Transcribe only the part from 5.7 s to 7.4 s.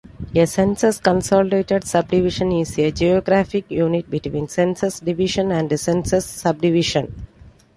census subdivision.